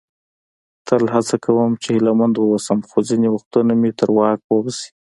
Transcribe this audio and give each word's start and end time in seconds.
تل 0.87 1.03
هڅه 1.13 1.35
کوم 1.45 1.71
چې 1.81 1.87
هیله 1.95 2.11
مند 2.19 2.35
واوسم، 2.39 2.79
خو 2.89 2.97
ځینې 3.09 3.27
وختونه 3.31 3.73
مې 3.81 3.91
تر 3.99 4.09
واک 4.17 4.39
ووزي. 4.45 4.87